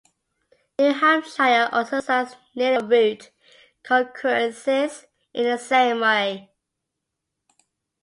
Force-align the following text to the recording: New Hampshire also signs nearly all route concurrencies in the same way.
New 0.79 0.93
Hampshire 0.95 1.69
also 1.71 1.99
signs 1.99 2.35
nearly 2.55 2.77
all 2.81 2.89
route 2.89 3.29
concurrencies 3.83 5.05
in 5.31 5.43
the 5.43 5.59
same 5.59 5.99
way. 5.99 6.49